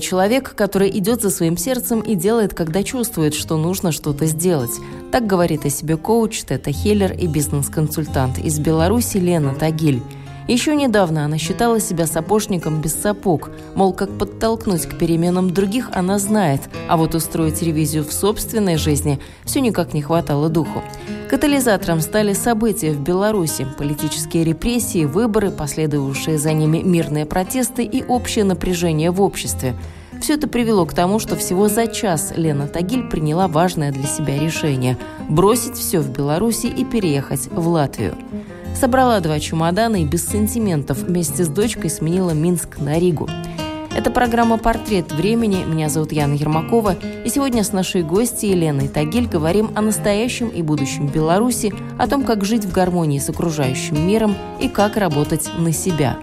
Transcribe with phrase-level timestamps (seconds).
[0.00, 4.72] Человек, который идет за своим сердцем и делает, когда чувствует, что нужно что-то сделать.
[5.12, 10.02] Так говорит о себе коуч, Тета Хеллер и бизнес-консультант из Беларуси Лена Тагиль.
[10.48, 16.18] Еще недавно она считала себя сапожником без сапог, мол, как подтолкнуть к переменам других она
[16.18, 20.82] знает, а вот устроить ревизию в собственной жизни все никак не хватало духу.
[21.28, 28.44] Катализатором стали события в Беларуси, политические репрессии, выборы, последовавшие за ними мирные протесты и общее
[28.44, 29.76] напряжение в обществе.
[30.20, 34.38] Все это привело к тому, что всего за час Лена Тагиль приняла важное для себя
[34.38, 38.16] решение– бросить все в Беларуси и переехать в Латвию.
[38.80, 43.28] Собрала два чемодана и без сантиментов вместе с дочкой сменила Минск на Ригу.
[43.94, 45.62] Это программа «Портрет времени».
[45.66, 46.96] Меня зовут Яна Ермакова.
[47.26, 52.24] И сегодня с нашей гостьей Еленой Тагиль говорим о настоящем и будущем Беларуси, о том,
[52.24, 56.16] как жить в гармонии с окружающим миром и как работать на себя.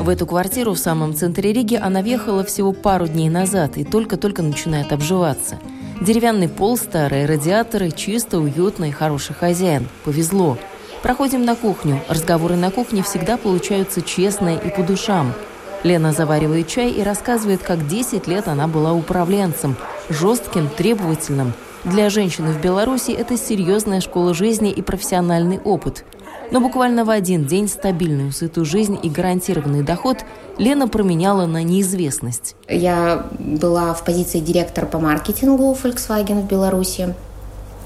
[0.00, 4.42] В эту квартиру в самом центре Риги она въехала всего пару дней назад и только-только
[4.42, 5.58] начинает обживаться–
[6.00, 9.86] Деревянный пол, старые радиаторы, чисто, уютно и хороший хозяин.
[10.02, 10.56] Повезло.
[11.02, 12.00] Проходим на кухню.
[12.08, 15.34] Разговоры на кухне всегда получаются честные и по душам.
[15.82, 19.76] Лена заваривает чай и рассказывает, как 10 лет она была управленцем.
[20.08, 21.52] Жестким, требовательным.
[21.84, 26.04] Для женщины в Беларуси это серьезная школа жизни и профессиональный опыт–
[26.50, 30.18] но буквально в один день стабильную, сытую жизнь и гарантированный доход
[30.58, 32.56] Лена променяла на неизвестность.
[32.68, 37.14] Я была в позиции директора по маркетингу Volkswagen в Беларуси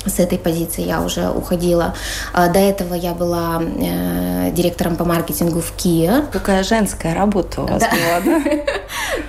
[0.07, 1.95] с этой позиции я уже уходила.
[2.33, 6.27] А, до этого я была э, директором по маркетингу в Kia.
[6.31, 7.91] Какая женская работа у вас да.
[7.91, 8.51] была, да?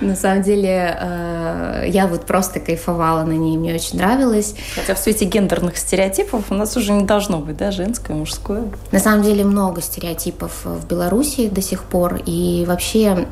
[0.00, 4.54] На самом деле, э, я вот просто кайфовала на ней, мне очень нравилось.
[4.74, 8.64] Хотя в свете гендерных стереотипов у нас уже не должно быть, да, женское, мужское.
[8.92, 12.20] На самом деле много стереотипов в Беларуси до сих пор.
[12.26, 13.26] И вообще,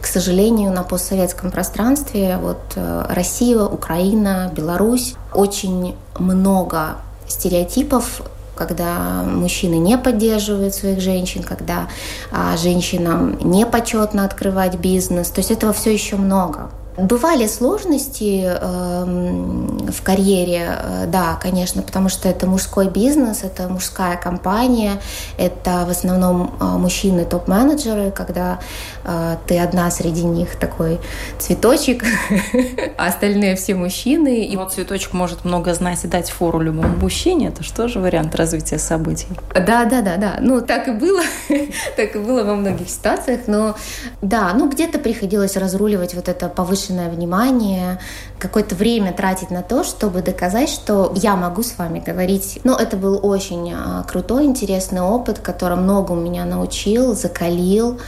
[0.00, 6.96] к сожалению, на постсоветском пространстве вот э, Россия, Украина, Беларусь очень много
[7.26, 8.22] стереотипов
[8.58, 11.88] когда мужчины не поддерживают своих женщин, когда
[12.32, 15.30] а, женщинам не почетно открывать бизнес.
[15.30, 16.68] То есть этого все еще много.
[16.98, 24.16] Бывали сложности э, в карьере, э, да, конечно, потому что это мужской бизнес, это мужская
[24.16, 25.00] компания,
[25.38, 28.58] это в основном э, мужчины топ-менеджеры, когда
[29.04, 30.98] э, ты одна среди них такой
[31.38, 32.04] цветочек,
[32.98, 34.44] а остальные все мужчины.
[34.44, 38.34] И вот цветочек может много знать и дать фору любому мужчине, это что же вариант
[38.34, 39.28] развития событий?
[39.54, 40.38] Да, да, да, да.
[40.40, 41.22] Ну, так и было,
[41.96, 43.76] так и было во многих ситуациях, но
[44.20, 47.98] да, ну где-то приходилось разруливать вот это повышенное повышенное внимание,
[48.38, 52.60] какое-то время тратить на то, чтобы доказать, что я могу с вами говорить.
[52.64, 57.98] Но это был очень а, крутой, интересный опыт, который много у меня научил, закалил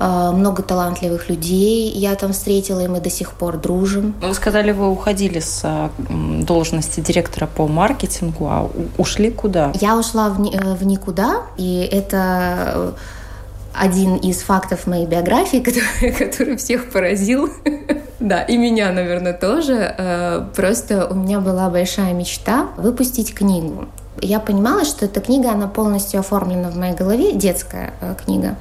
[0.00, 4.14] а, много талантливых людей я там встретила, и мы до сих пор дружим.
[4.20, 9.72] Вы сказали, вы уходили с а, должности директора по маркетингу, а ушли куда?
[9.80, 12.94] Я ушла в, э, в никуда, и это
[13.78, 17.50] один из фактов моей биографии, который, который всех поразил.
[18.20, 19.94] Да, и меня, наверное, тоже.
[19.96, 23.86] Э, просто у меня была большая мечта выпустить книгу.
[24.20, 28.56] Я понимала, что эта книга, она полностью оформлена в моей голове, детская э, книга.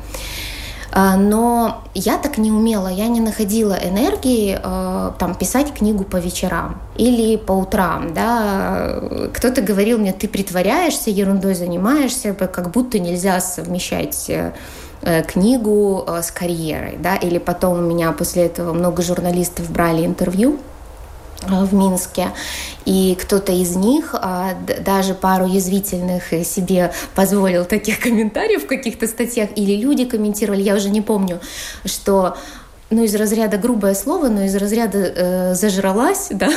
[0.92, 4.60] Э, но я так не умела, я не находила энергии
[5.18, 8.14] там, писать книгу по вечерам или по утрам.
[8.14, 9.02] Да?
[9.34, 14.30] Кто-то говорил мне, ты притворяешься, ерундой занимаешься, как будто нельзя совмещать
[15.28, 20.60] книгу э, с карьерой, да, или потом у меня после этого много журналистов брали интервью
[21.44, 22.30] э, в Минске,
[22.86, 29.50] и кто-то из них а, даже пару язвительных себе позволил таких комментариев в каких-то статьях,
[29.56, 31.40] или люди комментировали, я уже не помню,
[31.86, 32.36] что
[32.90, 36.50] ну, из разряда грубое слово, но из разряда э, зажралась, да,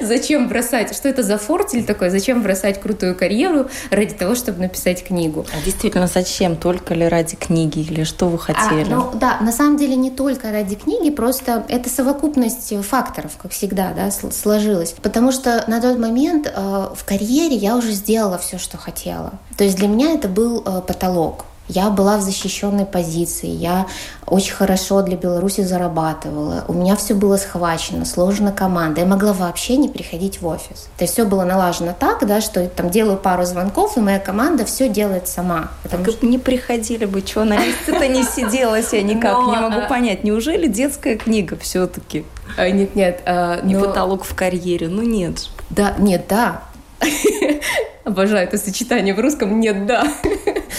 [0.00, 5.04] зачем бросать, что это за фортель такой, зачем бросать крутую карьеру ради того, чтобы написать
[5.04, 5.46] книгу.
[5.52, 6.56] А действительно, зачем?
[6.56, 8.92] Только ли ради книги или что вы а, хотели?
[8.92, 13.52] А, ну, да, на самом деле не только ради книги, просто это совокупность факторов, как
[13.52, 14.94] всегда, да, сложилась.
[15.02, 19.32] Потому что на тот момент э, в карьере я уже сделала все, что хотела.
[19.56, 21.44] То есть для меня это был э, потолок.
[21.68, 23.86] Я была в защищенной позиции, я
[24.26, 29.76] очень хорошо для Беларуси зарабатывала, у меня все было схвачено, сложена команда, я могла вообще
[29.76, 30.88] не приходить в офис.
[30.96, 34.18] То есть все было налажено так, да, что я там делаю пару звонков, и моя
[34.18, 35.68] команда все делает сама.
[35.90, 36.26] Так что...
[36.26, 40.24] не приходили бы, что на месте-то не сиделась, я никак не могу а понять.
[40.24, 42.24] Неужели детская книга все-таки?
[42.56, 43.20] А, нет, нет.
[43.26, 45.48] А, не потолок в карьере, ну нет.
[45.70, 46.62] Да, нет, да.
[48.04, 50.04] Обожаю это сочетание в русском «нет, да».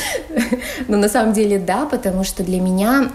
[0.88, 3.10] Но на самом деле да, потому что для меня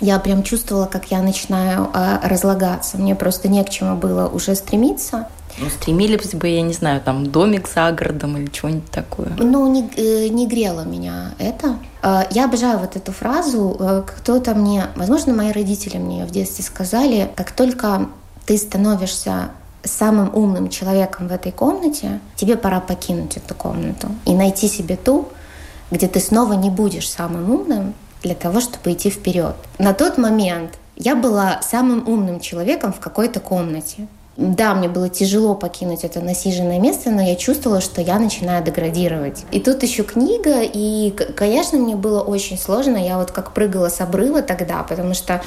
[0.00, 2.98] я прям чувствовала, как я начинаю э, разлагаться.
[2.98, 5.28] Мне просто не к чему было уже стремиться.
[5.58, 9.28] Ну, стремились бы, я не знаю, там, домик за городом или что-нибудь такое.
[9.38, 11.78] Ну, не, э, не грело меня это.
[12.02, 13.76] Э, я обожаю вот эту фразу.
[13.78, 18.08] Э, кто-то мне, возможно, мои родители мне в детстве сказали, как только
[18.46, 19.50] ты становишься
[19.84, 25.28] самым умным человеком в этой комнате, тебе пора покинуть эту комнату и найти себе ту,
[25.90, 29.54] где ты снова не будешь самым умным для того, чтобы идти вперед.
[29.78, 34.06] На тот момент я была самым умным человеком в какой-то комнате.
[34.36, 39.44] Да, мне было тяжело покинуть это насиженное место, но я чувствовала, что я начинаю деградировать.
[39.52, 42.96] И тут еще книга, и, конечно, мне было очень сложно.
[42.96, 45.40] Я вот как прыгала с обрыва тогда, потому что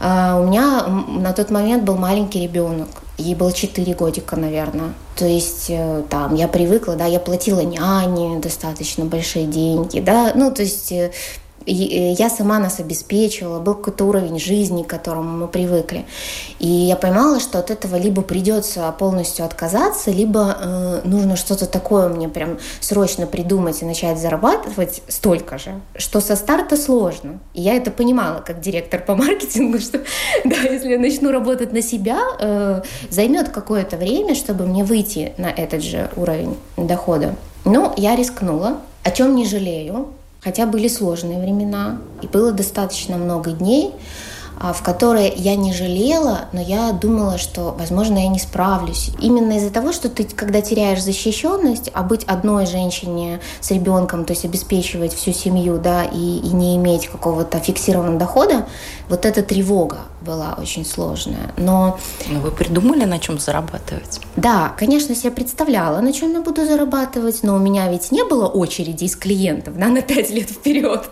[0.00, 2.88] э, у меня на тот момент был маленький ребенок.
[3.16, 4.92] Ей было 4 годика, наверное.
[5.16, 10.50] То есть э, там я привыкла, да, я платила няне достаточно большие деньги, да, ну,
[10.50, 11.12] то есть э,
[11.70, 16.04] я сама нас обеспечивала, был какой-то уровень жизни, к которому мы привыкли.
[16.58, 22.08] И я понимала, что от этого либо придется полностью отказаться, либо э, нужно что-то такое
[22.08, 27.38] мне прям срочно придумать и начать зарабатывать столько же, что со старта сложно.
[27.54, 30.00] И я это понимала как директор по маркетингу, что
[30.44, 35.50] да, если я начну работать на себя, э, займет какое-то время, чтобы мне выйти на
[35.50, 37.36] этот же уровень дохода.
[37.64, 40.08] Но я рискнула, о чем не жалею,
[40.42, 43.94] Хотя были сложные времена, и было достаточно много дней,
[44.58, 49.12] а, в которые я не жалела, но я думала, что, возможно, я не справлюсь.
[49.20, 54.32] Именно из-за того, что ты, когда теряешь защищенность, а быть одной женщине с ребенком, то
[54.32, 58.66] есть обеспечивать всю семью, да, и, и не иметь какого-то фиксированного дохода,
[59.08, 61.52] вот эта тревога была очень сложная.
[61.56, 61.98] Но...
[62.30, 64.20] Но вы придумали, на чем зарабатывать?
[64.36, 68.46] Да, конечно, я представляла, на чем я буду зарабатывать, но у меня ведь не было
[68.46, 71.10] очереди из клиентов да, на пять лет вперед.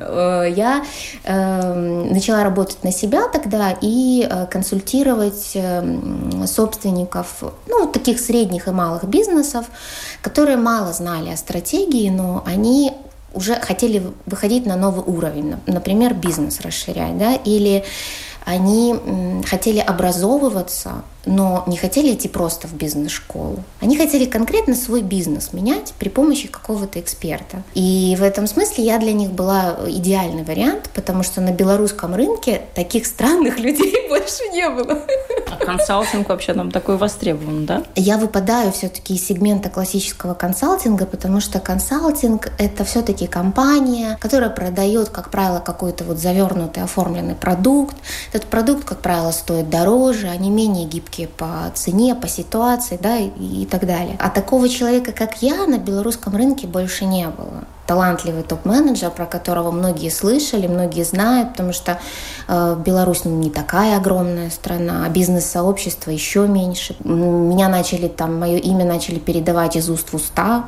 [0.00, 0.84] Я
[1.24, 8.68] эм, начала работать работать на себя тогда и э, консультировать эм, собственников, ну, таких средних
[8.68, 9.66] и малых бизнесов,
[10.22, 12.92] которые мало знали о стратегии, но они
[13.34, 17.84] уже хотели выходить на новый уровень, например, бизнес расширять, да, или
[18.44, 18.94] они
[19.46, 23.62] хотели образовываться, но не хотели идти просто в бизнес-школу.
[23.80, 27.62] Они хотели конкретно свой бизнес менять при помощи какого-то эксперта.
[27.74, 32.62] И в этом смысле я для них была идеальный вариант, потому что на белорусском рынке
[32.74, 35.00] таких странных людей больше не было.
[35.50, 37.82] А консалтинг вообще там такой востребован, да?
[37.94, 45.08] Я выпадаю все-таки из сегмента классического консалтинга, потому что консалтинг— это все-таки компания, которая продает,
[45.08, 47.96] как правило, какой-то вот завернутый, оформленный продукт.
[48.32, 53.16] Этот продукт, как правило, стоит дороже, они менее гибкие ошибки по цене, по ситуации, да,
[53.16, 53.28] и,
[53.62, 54.16] и так далее.
[54.18, 59.70] А такого человека, как я, на белорусском рынке больше не было талантливый топ-менеджер, про которого
[59.70, 61.98] многие слышали, многие знают, потому что
[62.48, 66.96] э, Беларусь ну, не такая огромная страна, а бизнес-сообщество еще меньше.
[67.04, 70.64] Меня начали там, мое имя начали передавать из уст в уста,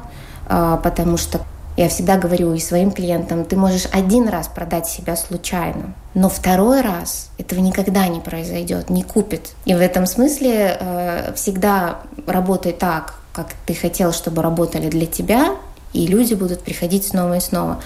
[0.49, 1.41] э, потому что
[1.77, 6.81] я всегда говорю и своим клиентам, ты можешь один раз продать себя случайно, но второй
[6.81, 9.51] раз этого никогда не произойдет, не купит.
[9.67, 15.57] И в этом смысле э, всегда работай так, как ты хотел, чтобы работали для тебя,
[15.93, 17.81] и люди будут приходить снова и снова.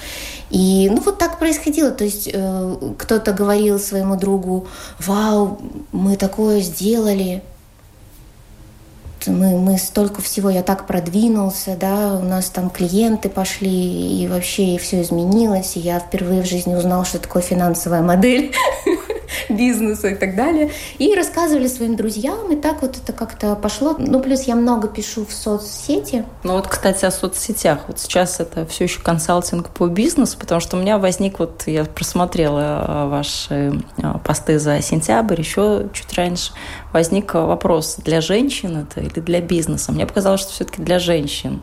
[0.50, 1.90] И ну вот так происходило.
[1.90, 4.66] То есть э, кто-то говорил своему другу,
[4.98, 5.60] вау,
[5.92, 7.42] мы такое сделали,
[9.26, 14.74] мы, мы столько всего, я так продвинулся, да, у нас там клиенты пошли, и вообще
[14.74, 18.54] и все изменилось, и я впервые в жизни узнал, что такое финансовая модель
[19.48, 20.70] бизнеса и так далее.
[20.98, 23.96] И рассказывали своим друзьям, и так вот это как-то пошло.
[23.98, 26.24] Ну, плюс я много пишу в соцсети.
[26.44, 27.80] Ну вот, кстати, о соцсетях.
[27.88, 31.84] Вот сейчас это все еще консалтинг по бизнесу, потому что у меня возник, вот я
[31.84, 36.52] просмотрела э, ваши э, посты за сентябрь, еще чуть раньше,
[36.92, 39.92] возник вопрос, для женщин это или для бизнеса?
[39.92, 41.62] Мне показалось, что все-таки для женщин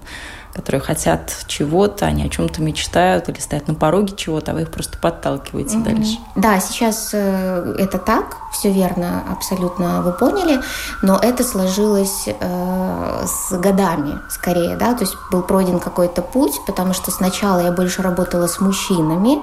[0.58, 4.72] которые хотят чего-то, они о чем-то мечтают или стоят на пороге чего-то, а вы их
[4.72, 5.84] просто подталкиваете mm-hmm.
[5.84, 6.18] дальше.
[6.36, 10.60] Да, сейчас э, это так, все верно, абсолютно вы поняли,
[11.02, 16.94] но это сложилось э, с годами скорее, да, то есть был пройден какой-то путь, потому
[16.94, 19.40] что сначала я больше работала с мужчинами,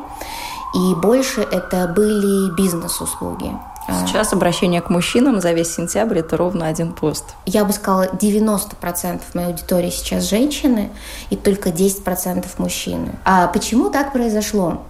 [0.74, 3.52] и больше это были бизнес-услуги.
[3.86, 4.06] А.
[4.06, 7.24] Сейчас обращение к мужчинам за весь сентябрь– это ровно один пост.
[7.46, 10.90] Я бы сказала, 90% моей аудитории сейчас женщины,
[11.30, 13.12] и только 10% мужчины.
[13.24, 14.82] А почему так произошло?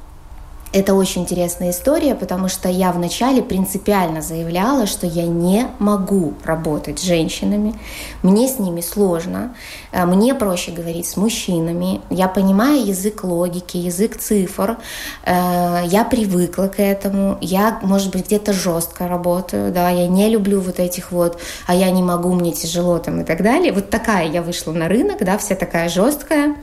[0.75, 6.99] Это очень интересная история, потому что я вначале принципиально заявляла, что я не могу работать
[6.99, 7.77] с женщинами,
[8.25, 9.55] мне с ними сложно,
[9.93, 14.79] э, мне проще говорить с мужчинами, я понимаю язык логики, язык цифр,
[15.25, 20.61] э, я привыкла к этому, я, может быть, где-то жестко работаю, да, я не люблю
[20.61, 21.39] вот этих вот,
[21.69, 23.73] а я не могу, мне тяжело там и так далее.
[23.73, 26.57] Вот такая я вышла на рынок, да, вся такая жесткая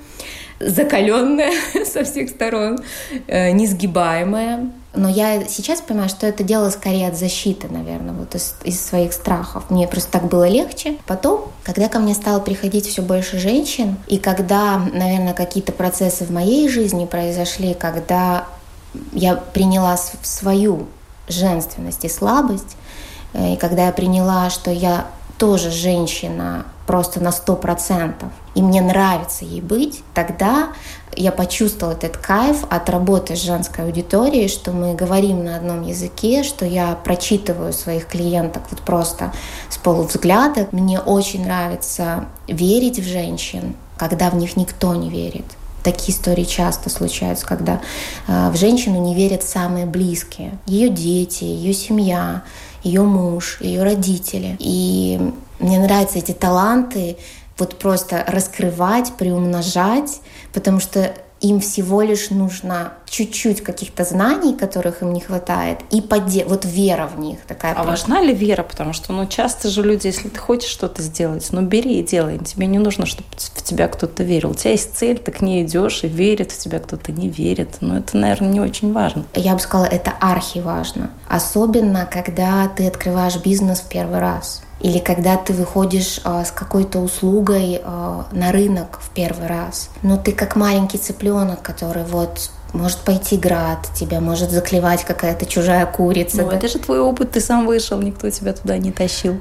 [0.68, 1.52] закаленная
[1.86, 2.80] со всех сторон,
[3.28, 4.72] э, несгибаемая.
[4.94, 9.14] Но я сейчас понимаю, что это дело скорее от защиты, наверное, вот из, из своих
[9.14, 9.70] страхов.
[9.70, 10.98] Мне просто так было легче.
[11.06, 16.32] Потом, когда ко мне стало приходить все больше женщин, и когда, наверное, какие-то процессы в
[16.32, 18.48] моей жизни произошли, когда
[19.14, 20.88] я приняла свою
[21.30, 22.76] женственность и слабость,
[23.34, 28.82] э, и когда я приняла, что я тоже женщина просто на сто процентов, и мне
[28.82, 30.74] нравится ей быть, тогда
[31.16, 36.44] я почувствовала этот кайф от работы с женской аудиторией, что мы говорим на одном языке,
[36.44, 39.32] что я прочитываю своих клиенток вот просто
[39.70, 40.68] с полувзгляда.
[40.74, 45.46] Мне очень нравится верить в женщин, когда в них никто не верит.
[45.86, 47.80] Такие истории часто случаются, когда
[48.28, 50.60] э, в женщину не верят самые близкие.
[50.66, 52.44] Ее дети, ее семья,
[52.84, 54.58] ее муж, ее родители.
[54.60, 57.18] И мне нравятся эти таланты
[57.58, 60.22] вот просто раскрывать, приумножать,
[60.54, 66.46] потому что им всего лишь нужно чуть-чуть каких-то знаний, которых им не хватает, и поде...
[66.46, 67.74] вот вера в них такая.
[67.74, 68.64] А важна ли вера?
[68.64, 72.38] Потому что, ну, часто же люди, если ты хочешь что-то сделать, ну, бери и делай.
[72.38, 74.52] Тебе не нужно, чтобы в тебя кто-то верил.
[74.52, 77.78] У тебя есть цель, ты к ней идешь и верит в тебя кто-то не верит.
[77.82, 79.26] Но это, наверное, не очень важно.
[79.34, 81.10] Я бы сказала, это архиважно.
[81.28, 87.00] Особенно, когда ты открываешь бизнес в первый раз или когда ты выходишь э, с какой-то
[87.00, 89.90] услугой э, на рынок в первый раз.
[90.02, 95.86] Но ты как маленький цыпленок, который вот может пойти град, тебя может заклевать какая-то чужая
[95.86, 96.44] курица.
[96.44, 96.58] Ну, да?
[96.58, 99.38] это же твой опыт, ты сам вышел, никто тебя туда не тащил.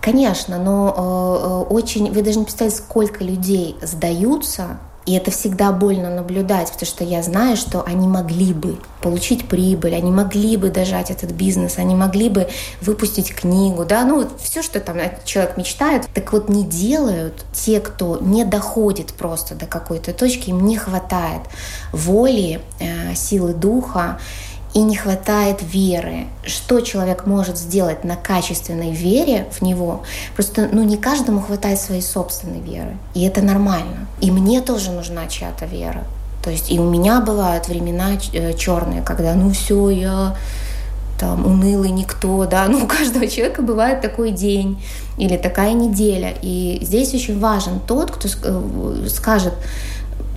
[0.00, 6.14] Конечно, но э, очень, вы даже не представляете, сколько людей сдаются и это всегда больно
[6.14, 11.10] наблюдать, потому что я знаю, что они могли бы получить прибыль, они могли бы дожать
[11.10, 12.48] этот бизнес, они могли бы
[12.82, 17.80] выпустить книгу, да, ну вот все, что там человек мечтает, так вот не делают те,
[17.80, 21.42] кто не доходит просто до какой-то точки, им не хватает
[21.92, 24.18] воли, э, силы духа,
[24.74, 26.26] и не хватает веры.
[26.44, 30.02] Что человек может сделать на качественной вере в него?
[30.34, 32.96] Просто ну, не каждому хватает своей собственной веры.
[33.14, 34.06] И это нормально.
[34.20, 36.04] И мне тоже нужна чья-то вера.
[36.42, 40.36] То есть и у меня бывают времена э, черные, когда ну все, я
[41.18, 44.82] там унылый никто, да, ну у каждого человека бывает такой день
[45.18, 46.34] или такая неделя.
[46.42, 49.54] И здесь очень важен тот, кто э, скажет,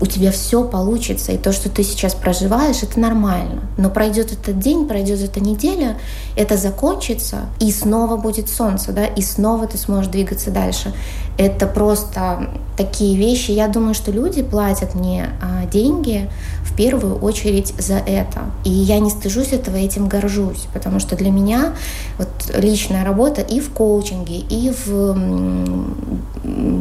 [0.03, 3.62] у тебя все получится, и то, что ты сейчас проживаешь, это нормально.
[3.77, 5.98] Но пройдет этот день, пройдет эта неделя,
[6.36, 10.93] это закончится, и снова будет солнце, да, и снова ты сможешь двигаться дальше.
[11.38, 13.51] Это просто такие вещи.
[13.51, 16.29] Я думаю, что люди платят мне а, деньги
[16.74, 18.46] в первую очередь за это.
[18.63, 21.74] И я не стыжусь этого, этим горжусь, потому что для меня
[22.18, 25.15] вот личная работа и в коучинге, и в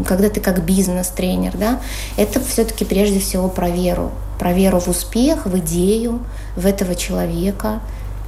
[0.06, 1.80] когда ты как бизнес-тренер, да,
[2.16, 6.20] это все-таки прежде всего про веру, про веру в успех, в идею,
[6.56, 7.80] в этого человека,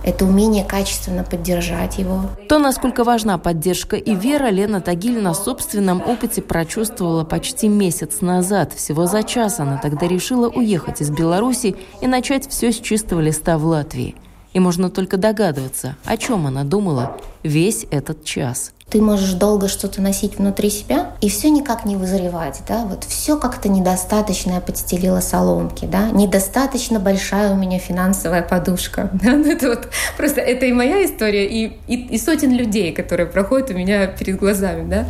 [0.04, 2.30] это умение качественно поддержать его.
[2.48, 8.74] То, насколько важна поддержка и вера, Лена Тагиль на собственном опыте прочувствовала почти месяц назад.
[8.74, 13.56] Всего за час она тогда решила уехать из Беларуси и начать все с чистого листа
[13.56, 14.14] в Латвии.
[14.52, 18.73] И можно только догадываться, о чем она думала весь этот час.
[18.90, 23.36] Ты можешь долго что-то носить внутри себя, и все никак не вызревать, да, вот все
[23.36, 29.70] как-то недостаточно я подстелила соломки, да, недостаточно большая у меня финансовая подушка, да, ну это
[29.70, 34.06] вот просто, это и моя история, и, и, и сотен людей, которые проходят у меня
[34.06, 35.08] перед глазами, да.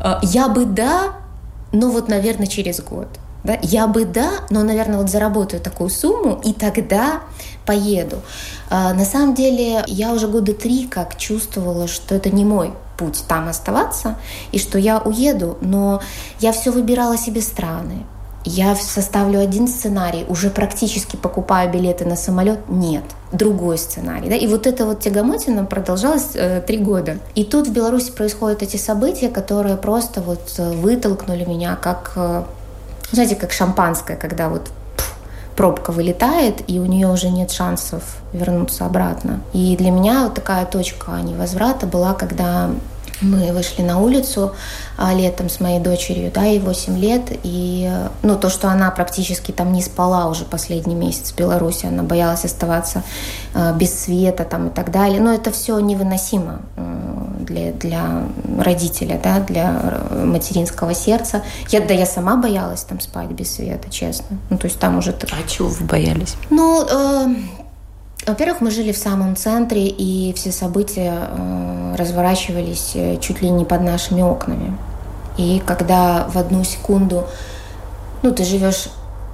[0.00, 1.14] А, я бы да,
[1.72, 3.08] но вот, наверное, через год.
[3.44, 3.58] Да?
[3.62, 7.22] Я бы да, но, наверное, вот заработаю такую сумму, и тогда
[7.66, 8.20] поеду.
[8.68, 13.24] А, на самом деле, я уже года три как чувствовала, что это не мой путь
[13.26, 14.16] там оставаться,
[14.52, 16.02] и что я уеду, но
[16.40, 18.04] я все выбирала себе страны.
[18.44, 22.60] Я составлю один сценарий, уже практически покупаю билеты на самолет.
[22.68, 24.28] Нет, другой сценарий.
[24.28, 24.36] Да?
[24.36, 27.18] И вот эта вот тягомотина продолжалась э, три года.
[27.34, 32.44] И тут в Беларуси происходят эти события, которые просто вот э, вытолкнули меня как, э,
[33.12, 34.70] знаете, как шампанское, когда вот
[35.58, 39.40] пробка вылетает, и у нее уже нет шансов вернуться обратно.
[39.52, 42.70] И для меня вот такая точка невозврата была, когда
[43.20, 44.54] мы вышли на улицу
[44.96, 47.90] а, летом с моей дочерью, да, ей 8 лет, и,
[48.22, 52.44] ну, то, что она практически там не спала уже последний месяц в Беларуси, она боялась
[52.44, 53.02] оставаться
[53.54, 56.60] а, без света там и так далее, но это все невыносимо
[57.40, 61.42] для, для родителя, да, для материнского сердца.
[61.70, 64.38] Я, да, я сама боялась там спать без света, честно.
[64.50, 65.12] Ну, то есть там уже...
[65.12, 66.36] А чего вы боялись?
[66.50, 67.26] Ну, э,
[68.28, 73.64] во-первых, мы жили в самом центре, и все события э, разворачивались э, чуть ли не
[73.64, 74.76] под нашими окнами.
[75.38, 77.26] И когда в одну секунду,
[78.22, 78.88] ну, ты живешь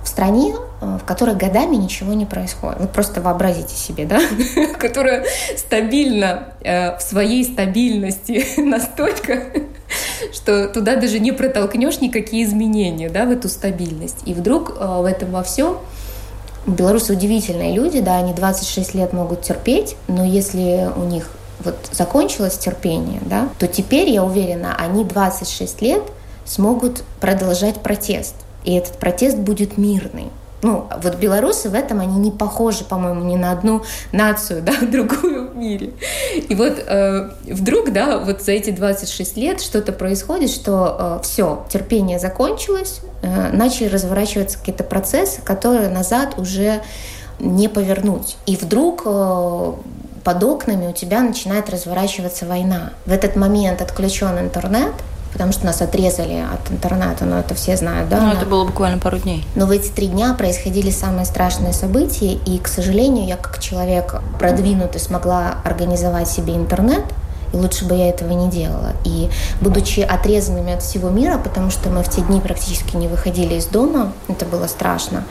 [0.04, 2.78] в стране, э, в которой годами ничего не происходит.
[2.80, 4.20] Вы просто вообразите себе, да?
[4.78, 5.24] Которая
[5.56, 9.42] стабильна в своей стабильности настолько,
[10.32, 14.22] что туда даже не протолкнешь никакие изменения, да, в эту стабильность.
[14.24, 15.78] И вдруг в этом во всем
[16.66, 21.30] Белорусы удивительные люди, да, они 26 лет могут терпеть, но если у них
[21.60, 26.02] вот закончилось терпение, да, то теперь, я уверена, они 26 лет
[26.44, 28.34] смогут продолжать протест.
[28.64, 30.30] И этот протест будет мирный.
[30.64, 35.50] Ну, вот белорусы в этом, они не похожи, по-моему, ни на одну нацию, да, другую
[35.50, 35.90] в мире.
[36.48, 41.66] И вот э, вдруг, да, вот за эти 26 лет что-то происходит, что э, все,
[41.68, 46.80] терпение закончилось, э, начали разворачиваться какие-то процессы, которые назад уже
[47.38, 48.38] не повернуть.
[48.46, 49.72] И вдруг э,
[50.24, 52.94] под окнами у тебя начинает разворачиваться война.
[53.04, 54.94] В этот момент отключен интернет,
[55.34, 58.20] потому что нас отрезали от интернета, но это все знают, да?
[58.20, 59.44] Ну, это было буквально пару дней.
[59.56, 64.22] Но в эти три дня происходили самые страшные события, и, к сожалению, я как человек
[64.38, 67.02] продвинутый смогла организовать себе интернет,
[67.52, 68.92] и лучше бы я этого не делала.
[69.04, 69.28] И
[69.60, 73.66] будучи отрезанными от всего мира, потому что мы в те дни практически не выходили из
[73.66, 75.24] дома, это было страшно,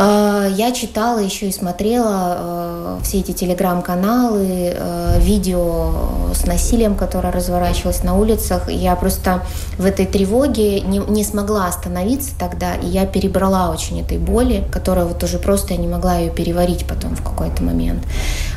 [0.00, 8.04] я читала еще и смотрела э, все эти телеграм-каналы, э, видео с насилием, которое разворачивалось
[8.04, 8.70] на улицах.
[8.70, 9.42] Я просто
[9.76, 15.04] в этой тревоге не, не смогла остановиться тогда, и я перебрала очень этой боли, которая
[15.04, 18.04] вот уже просто я не могла ее переварить потом в какой-то момент.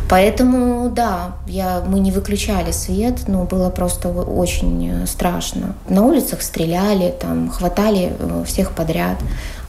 [0.09, 5.73] Поэтому, да, я, мы не выключали свет, но было просто очень страшно.
[5.89, 8.13] На улицах стреляли, там хватали
[8.45, 9.17] всех подряд.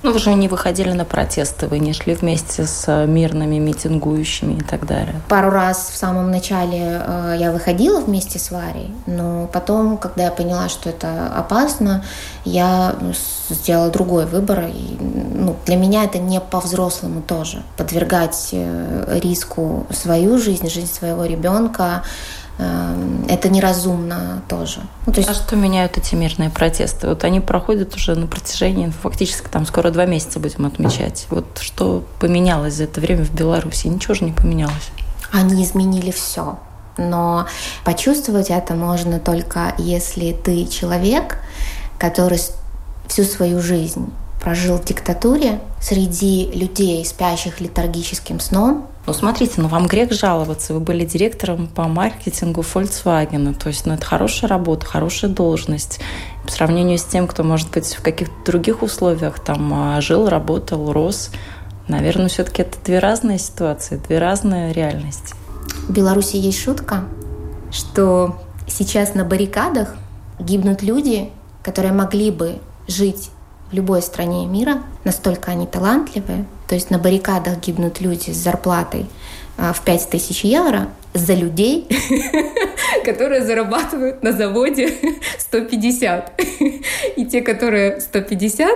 [0.03, 4.55] Ну, вы же не выходили на протесты, вы не шли вместе с э, мирными митингующими
[4.55, 5.15] и так далее.
[5.29, 10.31] Пару раз в самом начале э, я выходила вместе с Варей, но потом, когда я
[10.33, 12.05] поняла, что это опасно,
[12.45, 12.97] я
[13.49, 14.65] сделала другой выбор.
[14.75, 17.63] И, ну, для меня это не по-взрослому тоже.
[17.77, 22.03] Подвергать э, риску свою жизнь, жизнь своего ребенка,
[22.59, 24.81] это неразумно тоже.
[25.07, 25.31] Ну, то есть...
[25.31, 27.09] А что меняют эти мирные протесты?
[27.09, 31.27] Вот они проходят уже на протяжении, ну, фактически там скоро два месяца будем отмечать.
[31.31, 33.87] Вот что поменялось за это время в Беларуси?
[33.87, 34.91] Ничего же не поменялось.
[35.33, 36.59] Они изменили все.
[36.99, 37.47] Но
[37.85, 41.39] почувствовать это можно только если ты человек,
[41.99, 42.39] который
[43.09, 44.13] всю свою жизнь
[44.43, 50.75] прожил в диктатуре среди людей, спящих летаргическим сном, ну, смотрите, ну вам грех жаловаться.
[50.75, 53.55] Вы были директором по маркетингу Volkswagen.
[53.55, 55.99] То есть, ну, это хорошая работа, хорошая должность.
[56.45, 60.93] По сравнению с тем, кто, может быть, в каких-то других условиях там а, жил, работал,
[60.93, 61.31] рос,
[61.89, 65.35] наверное, все-таки это две разные ситуации, две разные реальности.
[65.89, 67.05] В Беларуси есть шутка,
[67.73, 69.97] что сейчас на баррикадах
[70.39, 71.31] гибнут люди,
[71.65, 73.31] которые могли бы жить
[73.73, 76.45] любой стране мира, настолько они талантливые.
[76.69, 79.07] То есть на баррикадах гибнут люди с зарплатой
[79.59, 81.87] а, в 5000 евро за людей,
[83.05, 84.95] которые зарабатывают на заводе
[85.39, 86.41] 150.
[87.17, 88.71] И те, которые 150,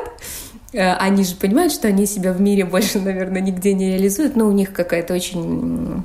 [0.73, 4.47] э, они же понимают, что они себя в мире больше, наверное, нигде не реализуют, но
[4.47, 6.05] у них какая-то очень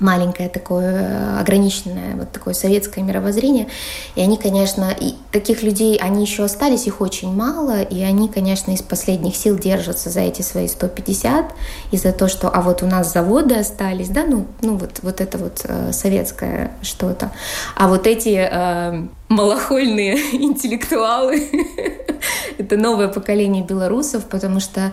[0.00, 3.68] маленькое такое ограниченное вот такое советское мировоззрение.
[4.16, 8.72] И они, конечно, и таких людей, они еще остались, их очень мало, и они, конечно,
[8.72, 11.54] из последних сил держатся за эти свои 150
[11.92, 15.20] и за то, что, а вот у нас заводы остались, да, ну, ну вот, вот
[15.20, 17.30] это вот э, советское что-то.
[17.76, 21.48] А вот эти э, малохольные интеллектуалы,
[22.58, 24.92] это новое поколение белорусов, потому что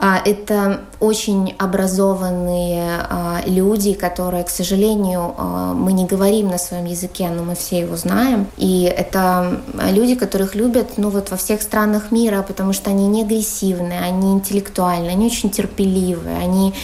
[0.00, 7.28] это очень образованные а, люди, которые, к сожалению, а, мы не говорим на своем языке,
[7.28, 8.46] но мы все его знаем.
[8.56, 13.22] И это люди, которых любят ну, вот во всех странах мира, потому что они не
[13.22, 16.74] агрессивные, они интеллектуальные, они очень терпеливые, они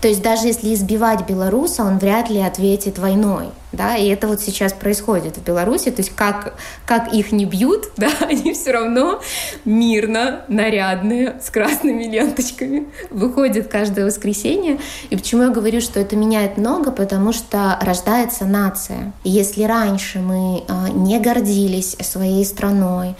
[0.00, 3.46] то есть даже если избивать белоруса, он вряд ли ответит войной.
[3.72, 6.54] Да, и это вот сейчас происходит в Беларуси, то есть как,
[6.86, 9.20] как их не бьют, да, они все равно
[9.64, 14.80] мирно, нарядные, с красными ленточками выходят каждое воскресенье.
[15.10, 19.12] И почему я говорю, что это меняет много, потому что рождается нация.
[19.22, 23.14] И если раньше мы а, не гордились своей страной,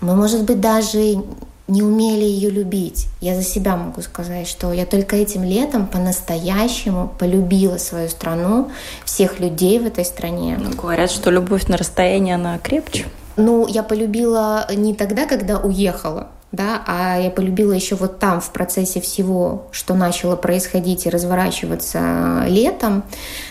[0.00, 1.22] мы, может быть, даже
[1.68, 3.08] не умели ее любить.
[3.20, 8.70] Я за себя могу сказать, что я только этим летом по-настоящему полюбила свою страну,
[9.04, 10.58] всех людей в этой стране.
[10.60, 13.06] Ну, говорят, что любовь на расстоянии, она крепче.
[13.36, 18.50] Ну, я полюбила не тогда, когда уехала, да, а я полюбила еще вот там, в
[18.50, 23.02] процессе всего, что начало происходить и разворачиваться летом,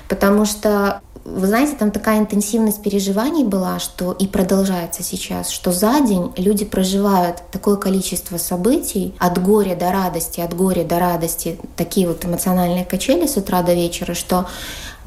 [0.07, 5.99] потому что вы знаете, там такая интенсивность переживаний была, что и продолжается сейчас, что за
[6.01, 12.07] день люди проживают такое количество событий от горя до радости, от горя до радости, такие
[12.07, 14.45] вот эмоциональные качели с утра до вечера, что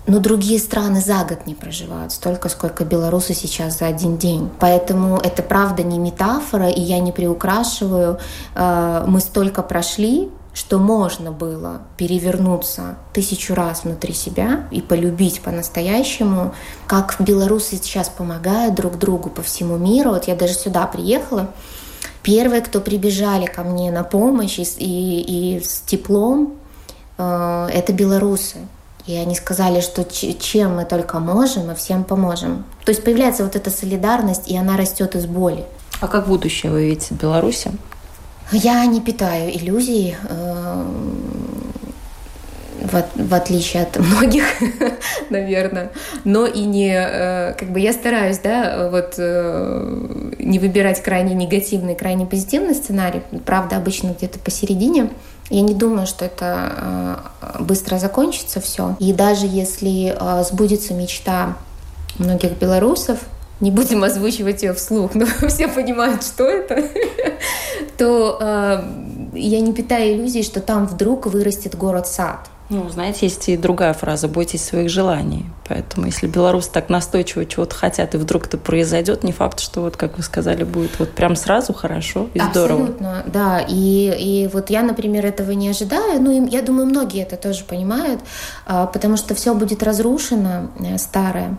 [0.09, 4.48] но другие страны за год не проживают столько, сколько белорусы сейчас за один день.
[4.59, 8.18] Поэтому это правда не метафора, и я не приукрашиваю.
[8.54, 16.54] Э, мы столько прошли, что можно было перевернуться тысячу раз внутри себя и полюбить по-настоящему,
[16.87, 20.11] как белорусы сейчас помогают друг другу по всему миру.
[20.11, 21.50] Вот я даже сюда приехала,
[22.22, 26.54] первые, кто прибежали ко мне на помощь и, и, и с теплом,
[27.16, 28.58] э, это белорусы.
[29.06, 32.66] И они сказали, что чем мы только можем, мы всем поможем.
[32.84, 35.64] То есть появляется вот эта солидарность, и она растет из боли.
[36.00, 37.72] А как будущее вы видите в Беларуси?
[38.50, 40.84] Я не питаю иллюзий, э,
[42.80, 44.44] в, в отличие от многих,
[45.30, 45.90] наверное,
[46.24, 51.94] но и не, э, как бы я стараюсь, да, вот э, не выбирать крайне негативный,
[51.94, 55.11] крайне позитивный сценарий, правда, обычно где-то посередине.
[55.50, 57.22] Я не думаю, что это
[57.58, 58.96] быстро закончится все.
[58.98, 61.56] И даже если сбудется мечта
[62.18, 63.18] многих белорусов,
[63.60, 66.82] не будем озвучивать ее вслух, но все понимают, что это,
[67.98, 68.82] то э,
[69.34, 72.48] я не питаю иллюзий, что там вдруг вырастет город-сад.
[72.70, 75.46] Ну, знаете, есть и другая фраза «бойтесь своих желаний».
[75.66, 79.96] Поэтому если белорусы так настойчиво чего-то хотят, и вдруг это произойдет, не факт, что вот,
[79.96, 82.82] как вы сказали, будет вот прям сразу хорошо и здорово.
[82.82, 83.64] Абсолютно, да.
[83.66, 86.20] И, и вот я, например, этого не ожидаю.
[86.20, 88.20] Ну, я думаю, многие это тоже понимают,
[88.66, 91.56] а, потому что все будет разрушено э, старое.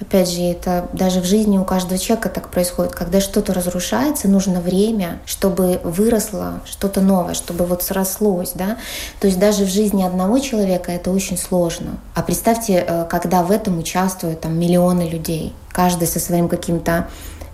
[0.00, 2.92] Опять же, это даже в жизни у каждого человека так происходит.
[2.92, 8.76] Когда что-то разрушается, нужно время, чтобы выросло что-то новое, чтобы вот срослось, да.
[9.20, 11.98] То есть даже в жизни одного человека это очень сложно.
[12.14, 17.06] А представьте, э, когда в этом участвуют там миллионы людей, каждый со своим каким-то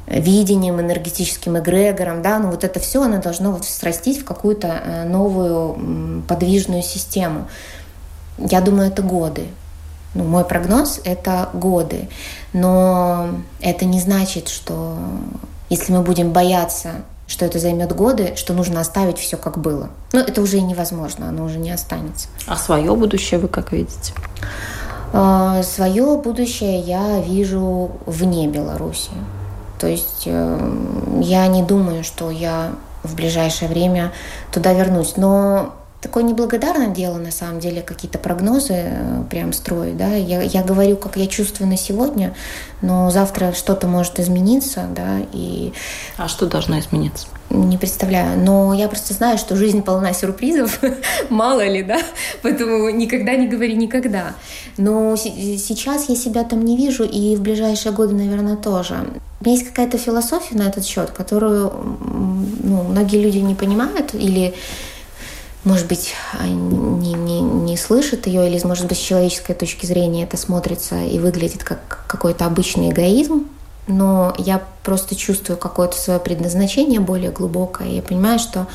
[0.06, 5.04] видением, энергетическим эгрегором, да, ну вот это все, оно должно вот срастить в какую-то э,
[5.04, 7.48] новую подвижную систему.
[8.38, 9.46] Я думаю, это годы.
[10.14, 12.08] Ну, мой прогноз— это годы.
[12.52, 13.28] Но
[13.60, 14.96] это не значит, что
[15.68, 16.90] если мы будем бояться,
[17.28, 19.90] что это займет годы, что нужно оставить все как было.
[20.12, 22.28] Но это уже невозможно, оно уже не останется.
[22.46, 24.12] А свое будущее вы как видите?
[25.12, 29.10] А, свое будущее я вижу вне Беларуси.
[29.78, 30.74] То есть э,
[31.20, 34.12] я не думаю, что я в ближайшее время
[34.52, 35.16] туда вернусь.
[35.16, 40.62] Но такое неблагодарное дело, на самом деле, какие-то прогнозы э, прям строить, да, я, я
[40.62, 42.34] говорю, как я чувствую на сегодня,
[42.80, 45.72] но завтра что-то может измениться, да, и...
[46.16, 47.26] А что должно измениться?
[47.50, 50.80] Не представляю, но я просто знаю, что жизнь полна сюрпризов,
[51.30, 52.00] мало ли, да,
[52.42, 54.34] поэтому никогда не говори никогда.
[54.78, 58.94] Но сейчас я себя там не вижу, и в ближайшие годы, наверное, тоже.
[59.40, 61.72] У меня есть какая-то философия на этот счет, которую
[62.62, 64.54] ну, многие люди не понимают или
[65.64, 70.36] может быть, не, не, не слышит ее, или, может быть, с человеческой точки зрения это
[70.36, 73.46] смотрится и выглядит как какой-то обычный эгоизм,
[73.86, 77.88] но я просто чувствую какое-то свое предназначение более глубокое.
[77.88, 78.66] Я понимаю, что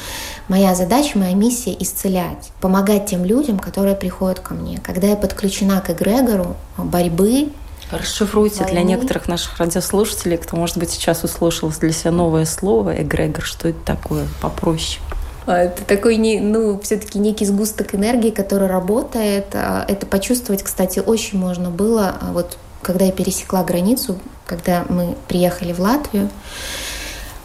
[0.48, 4.80] моя задача, моя миссия— исцелять, помогать тем людям, которые приходят ко мне.
[4.80, 7.50] Когда я подключена к эгрегору борьбы,
[7.92, 8.72] Расшифруйте войны.
[8.72, 13.70] для некоторых наших радиослушателей, кто, может быть, сейчас услышал для себя новое слово «эгрегор», что
[13.70, 15.02] это такое, попроще.
[15.46, 19.48] А, это такой, ну, все-таки некий сгусток энергии, который работает.
[19.54, 22.16] А, это почувствовать, кстати, очень можно было.
[22.22, 26.30] А вот когда я пересекла границу, когда мы приехали в Латвию,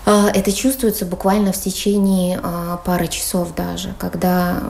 [0.07, 2.41] это чувствуется буквально в течение
[2.85, 4.63] пары часов даже, когда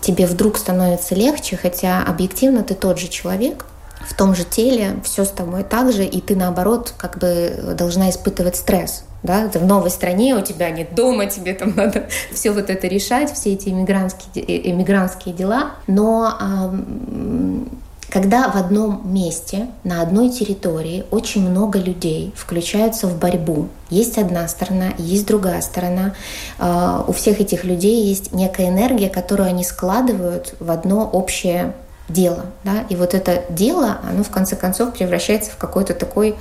[0.00, 3.66] тебе вдруг становится легче, хотя объективно ты тот же человек,
[4.00, 8.10] в том же теле, все с тобой так же, и ты наоборот как бы должна
[8.10, 9.04] испытывать стресс.
[9.22, 12.86] Да, ты в новой стране, у тебя нет дома, тебе там надо все вот это
[12.86, 15.72] решать, все эти эмигрантские, э, эмигрантские дела.
[15.86, 16.36] Но
[18.10, 24.48] когда в одном месте, на одной территории очень много людей включаются в борьбу, есть одна
[24.48, 26.14] сторона, есть другая сторона,
[26.58, 31.72] а, у всех этих людей есть некая энергия, которую они складывают в одно общее
[32.12, 32.46] дело.
[32.64, 32.84] Да?
[32.88, 36.36] И вот это дело, оно в конце концов превращается в какой-то такой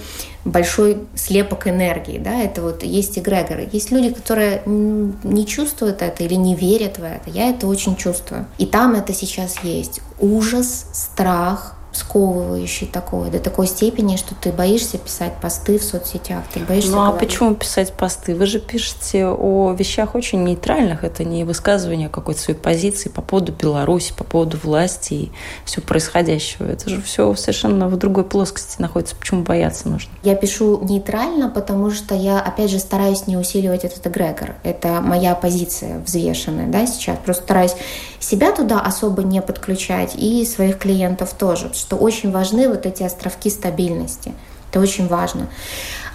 [0.45, 2.17] большой слепок энергии.
[2.17, 2.41] Да?
[2.41, 3.69] Это вот есть эгрегоры.
[3.71, 7.29] Есть люди, которые не чувствуют это или не верят в это.
[7.29, 8.45] Я это очень чувствую.
[8.57, 10.01] И там это сейчас есть.
[10.19, 16.59] Ужас, страх, сковывающий такой, до такой степени, что ты боишься писать посты в соцсетях, ты
[16.59, 18.35] боишься Ну а почему писать посты?
[18.35, 23.53] Вы же пишете о вещах очень нейтральных, это не высказывание какой-то своей позиции по поводу
[23.53, 25.31] Беларуси, по поводу власти и
[25.65, 26.65] все происходящего.
[26.65, 29.15] Это же все совершенно в другой плоскости находится.
[29.15, 30.11] Почему бояться нужно?
[30.23, 34.55] Я пишу нейтрально, потому что я, опять же, стараюсь не усиливать этот эгрегор.
[34.63, 37.17] Это моя позиция взвешенная, да, сейчас.
[37.25, 37.75] Просто стараюсь
[38.19, 43.49] себя туда особо не подключать и своих клиентов тоже, что очень важны вот эти островки
[43.49, 44.33] стабильности.
[44.69, 45.47] Это очень важно.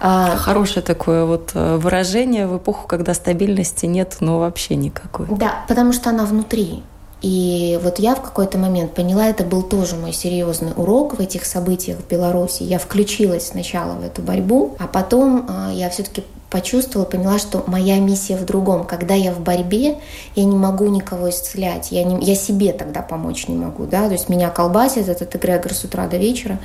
[0.01, 5.27] А, Хорошее такое вот э, выражение в эпоху, когда стабильности нет, ну вообще никакой.
[5.31, 6.83] Да, потому что она внутри.
[7.23, 11.47] И вот я в какой-то момент поняла, это был тоже мой серьезный урок в этих
[11.47, 12.65] событиях в Беларуси.
[12.65, 16.23] Я включилась сначала в эту борьбу, а потом э, я все-таки
[16.55, 18.85] почувствовала, поняла, что моя миссия в другом.
[18.85, 19.99] Когда я в борьбе,
[20.37, 24.13] я не могу никого исцелять, я, не, я себе тогда помочь не могу, да, то
[24.13, 26.61] есть меня колбасит этот эгрегор с утра до вечера,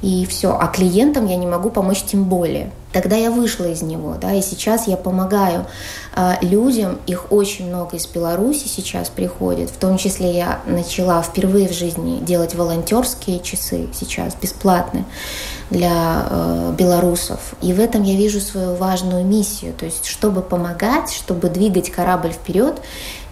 [0.00, 2.70] и все, а клиентам я не могу помочь тем более.
[2.94, 5.66] Тогда я вышла из него, да, и сейчас я помогаю
[6.14, 11.68] э, людям, их очень много из Беларуси сейчас приходит, в том числе я начала впервые
[11.68, 15.04] в жизни делать волонтерские часы сейчас бесплатные
[15.70, 17.40] для э, белорусов.
[17.60, 19.72] И в этом я вижу свою важную миссию.
[19.72, 22.80] То есть, чтобы помогать, чтобы двигать корабль вперед,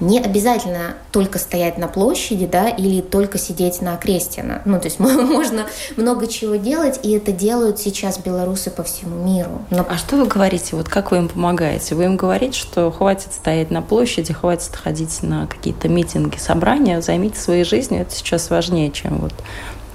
[0.00, 4.62] не обязательно только стоять на площади, да, или только сидеть на Крестина.
[4.64, 5.66] Ну, то есть можно
[5.96, 9.62] много чего делать, и это делают сейчас белорусы по всему миру.
[9.70, 9.86] Но...
[9.88, 10.74] А что вы говорите?
[10.76, 11.94] Вот как вы им помогаете?
[11.94, 17.38] Вы им говорите, что хватит стоять на площади, хватит ходить на какие-то митинги, собрания, займите
[17.38, 19.34] своей жизнью, это сейчас важнее, чем вот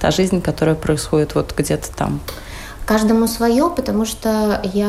[0.00, 2.20] та жизнь, которая происходит вот где-то там?
[2.86, 4.88] Каждому свое, потому что я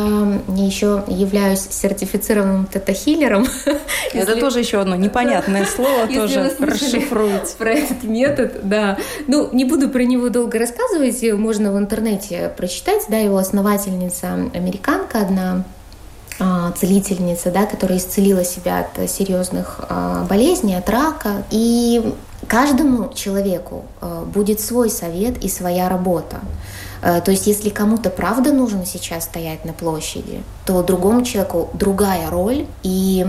[0.55, 3.45] еще являюсь сертифицированным тета-хиллером.
[4.13, 7.55] Это тоже еще одно непонятное слово, тоже расшифруйте.
[7.59, 8.97] Про этот метод, да.
[9.27, 15.21] Ну, не буду про него долго рассказывать, можно в интернете прочитать, да, его основательница американка
[15.21, 15.63] одна,
[16.39, 21.43] а, целительница, да, которая исцелила себя от серьезных а, болезней, от рака.
[21.51, 22.15] И
[22.51, 26.41] каждому человеку а, будет свой совет и своя работа.
[27.01, 32.67] То есть, если кому-то правда нужно сейчас стоять на площади, то другому человеку другая роль.
[32.83, 33.25] И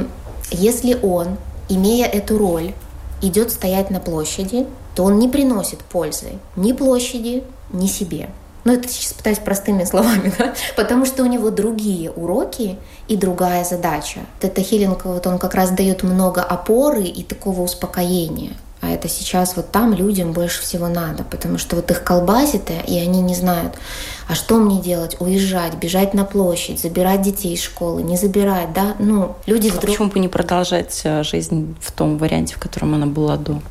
[0.51, 1.39] если он,
[1.71, 2.75] имея эту роль,
[3.23, 8.29] идет стоять на площади, то он не приносит пользы ни площади, ни себе.
[8.65, 10.55] Ну, это сейчас пытаюсь простыми словами, да?
[10.77, 14.21] потому что у него другие уроки и другая задача.
[14.41, 18.53] Это хилинг, вот он как раз дает много опоры и такого успокоения.
[18.83, 22.99] А это сейчас вот там людям больше всего надо, потому что вот их колбасит, и
[22.99, 23.75] они не знают,
[24.27, 25.17] а что мне делать?
[25.21, 28.97] Уезжать, бежать на площадь, забирать детей из школы, не забирать, да?
[28.99, 29.87] Ну, люди а вдруг...
[29.93, 33.63] почему бы не продолжать э, жизнь в том варианте, в котором она была до?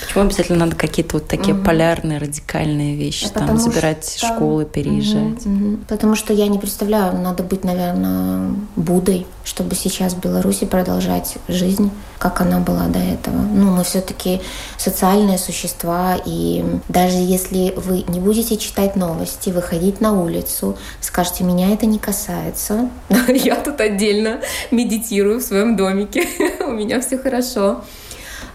[0.00, 1.64] Почему обязательно надо какие-то вот такие угу.
[1.64, 4.26] полярные, радикальные вещи, Потому там, забирать что...
[4.26, 5.46] школы, переезжать?
[5.46, 5.78] Угу, угу.
[5.88, 11.90] Потому что я не представляю, надо быть, наверное, Будой, чтобы сейчас в Беларуси продолжать жизнь,
[12.18, 13.36] как она была до этого.
[13.36, 14.40] Ну, мы все-таки
[14.76, 21.70] социальные существа, и даже если вы не будете читать новости, выходить на улицу, скажете, меня
[21.72, 22.90] это не касается,
[23.28, 26.26] я тут отдельно медитирую в своем домике,
[26.66, 27.82] у меня все хорошо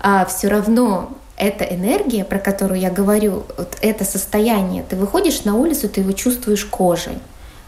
[0.02, 5.56] а все равно эта энергия, про которую я говорю, вот это состояние, ты выходишь на
[5.56, 7.18] улицу, ты его чувствуешь кожей.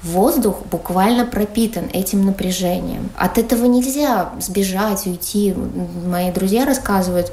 [0.03, 3.09] Воздух буквально пропитан этим напряжением.
[3.17, 5.55] От этого нельзя сбежать, уйти.
[6.05, 7.31] Мои друзья рассказывают,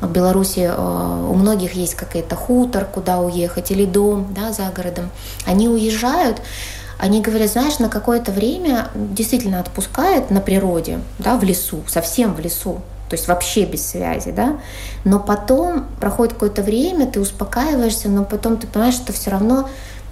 [0.00, 5.10] в Беларуси э, у многих есть какой-то хутор, куда уехать, или дом да, за городом.
[5.46, 6.40] Они уезжают,
[6.98, 12.40] они говорят, знаешь, на какое-то время действительно отпускают на природе, да, в лесу, совсем в
[12.40, 12.80] лесу
[13.12, 14.56] то есть вообще без связи, да,
[15.04, 19.68] но потом проходит какое-то время, ты успокаиваешься, но потом ты понимаешь, что все равно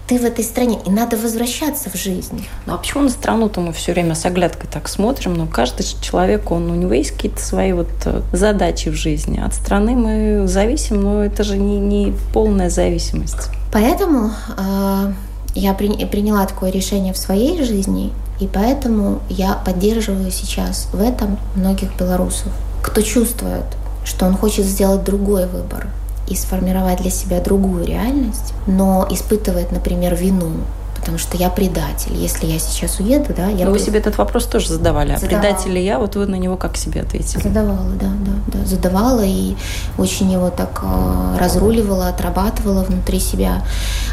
[0.07, 2.47] ты в этой стране, и надо возвращаться в жизнь.
[2.67, 5.33] Ну а почему на страну-то мы все время с оглядкой так смотрим?
[5.33, 9.41] Ну, каждый человек, он, у него есть какие-то свои вот э, задачи в жизни.
[9.41, 13.49] От страны мы зависим, но это же не, не полная зависимость.
[13.73, 15.13] Поэтому э,
[15.55, 21.39] я при, приняла такое решение в своей жизни, и поэтому я поддерживаю сейчас в этом
[21.55, 23.65] многих белорусов, кто чувствует,
[24.05, 25.89] что он хочет сделать другой выбор
[26.29, 30.53] и сформировать для себя другую реальность, но испытывает, например, вину
[31.01, 32.15] потому что я предатель.
[32.15, 33.65] Если я сейчас уеду, да, я...
[33.65, 35.17] Но вы себе этот вопрос тоже задавали.
[35.17, 35.39] Задавала.
[35.39, 35.99] А предатель ли я?
[35.99, 37.43] Вот вы на него как себе ответили?
[37.43, 38.67] Задавала, да, да, да.
[38.67, 39.57] Задавала и
[39.99, 43.65] очень его так э, разруливала, отрабатывала внутри себя.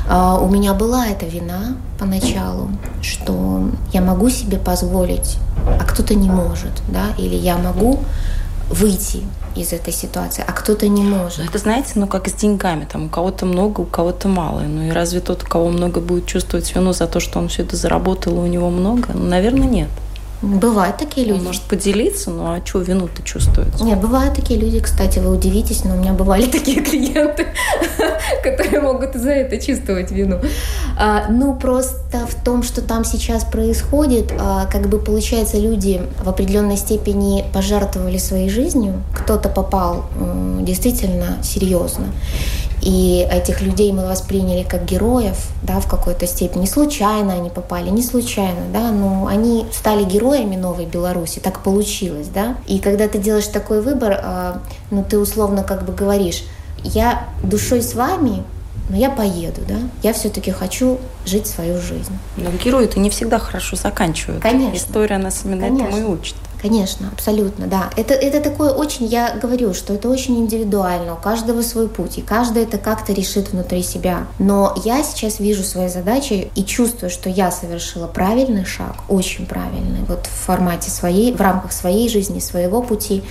[0.10, 2.70] Э, у меня была эта вина поначалу,
[3.02, 5.38] что я могу себе позволить,
[5.80, 8.00] а кто-то не может, да, или я могу
[8.70, 9.24] выйти
[9.56, 11.48] из этой ситуации, а кто-то не может.
[11.48, 14.62] Это, знаете, ну как с деньгами, там у кого-то много, у кого-то мало.
[14.62, 17.64] Ну и разве тот, у кого много, будет чувствовать вину за то, что он все
[17.64, 19.10] это заработал, у него много?
[19.14, 19.90] Ну, наверное, нет.
[20.42, 21.40] Бывают такие люди.
[21.40, 23.84] Он может поделиться, ну а что вину-то чувствуется?
[23.84, 27.48] Нет, бывают такие люди, кстати, вы удивитесь, но у меня бывали такие клиенты,
[28.44, 30.40] которые могут за это чувствовать вину.
[30.98, 36.30] А, ну, просто в том, что там сейчас происходит, а, как бы получается, люди в
[36.30, 40.06] определенной степени пожертвовали своей жизнью, кто-то попал
[40.62, 42.08] действительно серьезно.
[42.82, 46.62] И этих людей мы восприняли как героев, да, в какой-то степени.
[46.62, 52.28] Не случайно они попали, не случайно, да, но они стали героями новой Беларуси, так получилось,
[52.28, 52.56] да.
[52.68, 54.62] И когда ты делаешь такой выбор, а,
[54.92, 56.44] ну, ты условно как бы говоришь,
[56.84, 58.44] я душой с вами,
[58.90, 62.18] но я поеду, да, я все-таки хочу жить свою жизнь.
[62.38, 64.42] Но герои-то не всегда хорошо заканчивают.
[64.42, 64.78] Конечно.
[64.78, 65.88] История нас именно Конечно.
[65.88, 66.36] этому и учит.
[66.62, 67.90] Конечно, абсолютно, да.
[67.96, 72.22] Это, это такое очень, я говорю, что это очень индивидуально, у каждого свой путь, и
[72.22, 74.28] каждый это как-то решит внутри себя.
[74.40, 80.04] Но я сейчас вижу свои задачи и чувствую, что я совершила правильный шаг, очень правильный,
[80.08, 83.22] вот в формате своей, в рамках своей жизни, своего пути.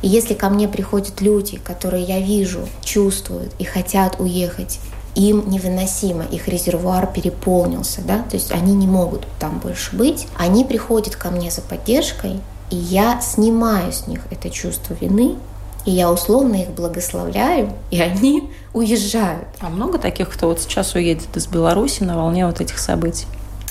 [0.00, 4.80] И если ко мне приходят люди, которые я вижу, чувствуют и хотят уехать,
[5.14, 10.64] им невыносимо, их резервуар переполнился, да, то есть они не могут там больше быть, они
[10.64, 15.36] приходят ко мне за поддержкой, и я снимаю с них это чувство вины,
[15.84, 19.48] и я условно их благословляю, и они уезжают.
[19.60, 23.26] А много таких, кто вот сейчас уедет из Беларуси на волне вот этих событий?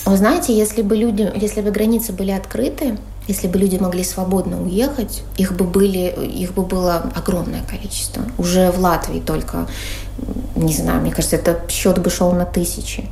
[0.06, 4.62] Вы знаете, если бы люди, если бы границы были открыты, если бы люди могли свободно
[4.62, 8.24] уехать, их бы, были, их бы было огромное количество.
[8.38, 9.68] Уже в Латвии только,
[10.58, 13.06] не знаю, мне кажется, этот счет бы шел на тысячи.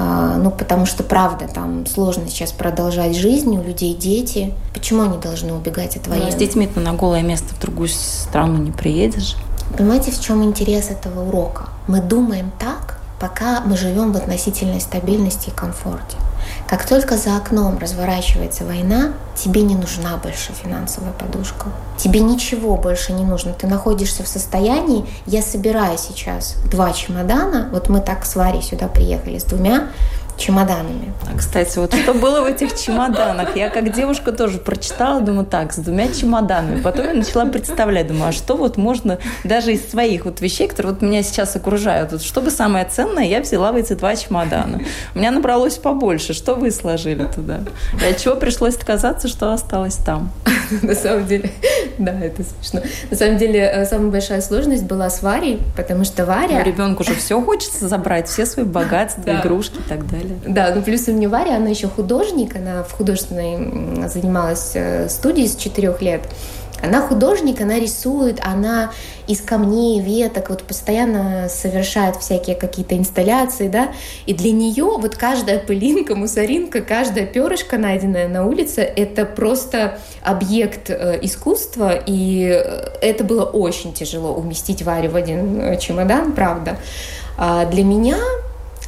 [0.00, 4.54] А, ну, потому что, правда, там сложно сейчас продолжать жизнь, у людей дети.
[4.72, 6.26] Почему они должны убегать от войны?
[6.26, 9.36] Ну, с детьми ты на голое место в другую страну не приедешь.
[9.76, 11.70] Понимаете, в чем интерес этого урока?
[11.88, 16.16] Мы думаем так, пока мы живем в относительной стабильности и комфорте.
[16.68, 21.68] Как только за окном разворачивается война, тебе не нужна больше финансовая подушка.
[21.96, 23.54] Тебе ничего больше не нужно.
[23.54, 28.86] Ты находишься в состоянии, я собираю сейчас два чемодана, вот мы так с Варей сюда
[28.86, 29.88] приехали с двумя
[30.38, 31.12] чемоданами.
[31.26, 33.56] А, кстати, вот что было в этих чемоданах?
[33.56, 36.80] Я как девушка тоже прочитала, думаю, так, с двумя чемоданами.
[36.80, 40.94] Потом я начала представлять, думаю, а что вот можно даже из своих вот вещей, которые
[40.94, 44.80] вот меня сейчас окружают, вот что бы самое ценное я взяла в эти два чемодана.
[45.14, 46.32] У меня набралось побольше.
[46.32, 47.60] Что вы сложили туда?
[48.02, 50.30] И от чего пришлось отказаться, что осталось там?
[50.82, 51.50] На самом деле,
[51.98, 52.82] да, это смешно.
[53.10, 56.58] На самом деле, э, самая большая сложность была с Варей, потому что Варя...
[56.58, 60.27] Ну, ребенку же все хочется забрать, все свои богатства, игрушки и так далее.
[60.46, 65.48] Да, ну плюс у меня Варя, она еще художник, она в художественной занималась э, студией
[65.48, 66.22] с четырех лет.
[66.80, 68.92] Она художник, она рисует, она
[69.26, 73.88] из камней, веток, вот постоянно совершает всякие какие-то инсталляции, да,
[74.26, 80.88] и для нее вот каждая пылинка, мусоринка, каждая перышко, найденная на улице, это просто объект
[80.90, 86.76] э, искусства, и э, это было очень тяжело уместить Варю в один чемодан, правда.
[87.36, 88.18] А для меня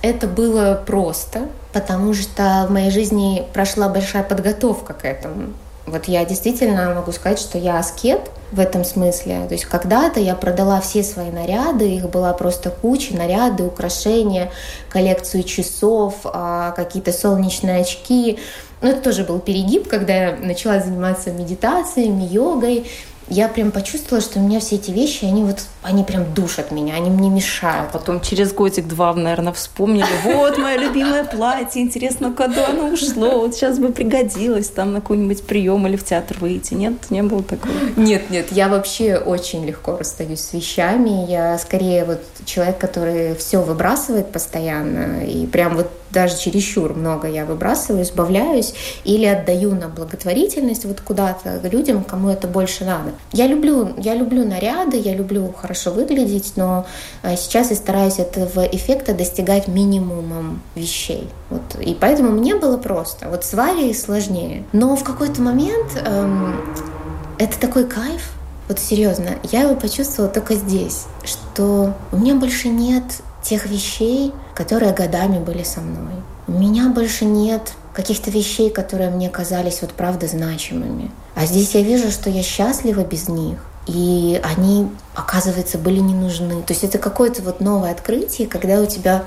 [0.02, 5.52] это было просто, потому что в моей жизни прошла большая подготовка к этому.
[5.86, 9.46] Вот я действительно могу сказать, что я аскет в этом смысле.
[9.48, 14.50] То есть когда-то я продала все свои наряды, их была просто куча, наряды, украшения,
[14.88, 18.38] коллекцию часов, а, какие-то солнечные очки.
[18.82, 22.86] Но это тоже был перегиб, когда я начала заниматься медитациями, йогой,
[23.30, 26.94] я прям почувствовала, что у меня все эти вещи, они вот, они прям душат меня,
[26.96, 27.88] они мне мешают.
[27.90, 33.54] А потом через годик-два, наверное, вспомнили, вот мое любимое платье, интересно, куда оно ушло, вот
[33.54, 36.74] сейчас бы пригодилось там на какой-нибудь прием или в театр выйти.
[36.74, 37.72] Нет, не было такого?
[37.96, 43.62] Нет, нет, я вообще очень легко расстаюсь с вещами, я скорее вот человек, который все
[43.62, 50.84] выбрасывает постоянно, и прям вот даже чересчур много я выбрасываю, избавляюсь или отдаю на благотворительность
[50.84, 53.12] вот куда-то людям, кому это больше надо.
[53.32, 56.86] Я люблю, я люблю наряды, я люблю хорошо выглядеть, но
[57.22, 61.28] э, сейчас я стараюсь этого эффекта достигать минимумом вещей.
[61.48, 61.62] Вот.
[61.80, 63.28] И поэтому мне было просто.
[63.28, 64.64] Вот с Варей сложнее.
[64.72, 66.60] Но в какой-то момент эм,
[67.38, 68.32] это такой кайф,
[68.68, 73.02] вот серьезно, я его почувствовала только здесь, что у меня больше нет
[73.42, 76.12] тех вещей, которые годами были со мной.
[76.46, 81.10] У меня больше нет каких-то вещей, которые мне казались вот правда значимыми.
[81.34, 83.58] А здесь я вижу, что я счастлива без них.
[83.86, 86.62] И они, оказывается, были не нужны.
[86.62, 89.24] То есть это какое-то вот новое открытие, когда у тебя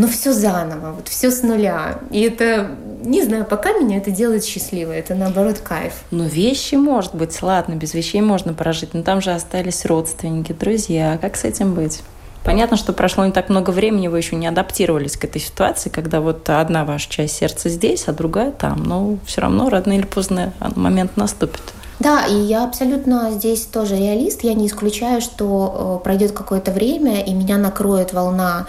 [0.00, 1.98] ну все заново, вот все с нуля.
[2.10, 2.70] И это,
[3.02, 5.92] не знаю, пока меня это делает счастливой, это наоборот кайф.
[6.10, 11.18] Ну вещи, может быть, ладно, без вещей можно прожить, но там же остались родственники, друзья,
[11.20, 12.00] как с этим быть?
[12.44, 16.20] Понятно, что прошло не так много времени, вы еще не адаптировались к этой ситуации, когда
[16.20, 18.82] вот одна ваша часть сердца здесь, а другая там.
[18.82, 21.62] Но все равно рано или поздно момент наступит.
[21.98, 24.42] Да, и я абсолютно здесь тоже реалист.
[24.42, 28.66] Я не исключаю, что э, пройдет какое-то время, и меня накроет волна,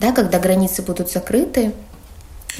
[0.00, 1.72] да, когда границы будут закрыты,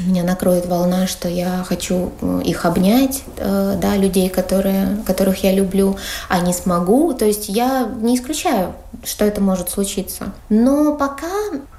[0.02, 5.52] меня накроет волна, что я хочу э, их обнять, э, да, людей, которые, которых я
[5.52, 5.96] люблю,
[6.28, 7.12] а не смогу.
[7.14, 8.74] То есть я не исключаю,
[9.04, 10.32] что это может случиться.
[10.48, 11.28] Но пока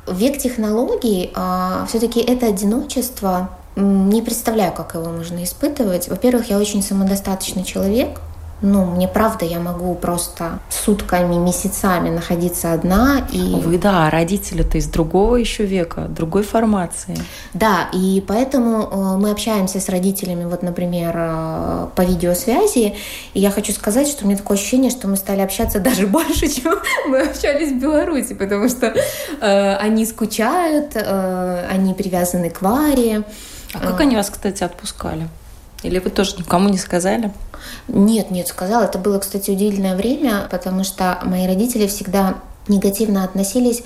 [0.07, 6.07] век технологий, а, все-таки это одиночество, не представляю, как его можно испытывать.
[6.07, 8.21] Во-первых, я очень самодостаточный человек,
[8.61, 13.27] ну, мне правда, я могу просто сутками, месяцами находиться одна.
[13.31, 13.55] И...
[13.55, 17.17] Вы, да, родители-то из другого еще века, другой формации.
[17.53, 22.95] Да, и поэтому э, мы общаемся с родителями, вот, например, э, по видеосвязи,
[23.33, 26.47] и я хочу сказать, что у меня такое ощущение, что мы стали общаться даже больше,
[26.47, 26.75] чем
[27.07, 28.87] мы общались в Беларуси, потому что
[29.41, 33.23] э, они скучают, э, они привязаны к Варе.
[33.73, 35.27] А как они вас, кстати, отпускали?
[35.85, 37.31] Или вы тоже никому не сказали?
[37.87, 38.83] Нет, нет, сказала.
[38.83, 42.35] Это было, кстати, удивительное время, потому что мои родители всегда
[42.67, 43.83] негативно относились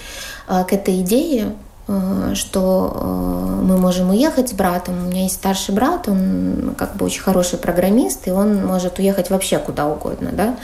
[0.48, 1.54] э, к этой идее,
[1.88, 4.98] э, что э, мы можем уехать с братом.
[4.98, 9.30] У меня есть старший брат, он как бы очень хороший программист, и он может уехать
[9.30, 10.56] вообще куда угодно, да.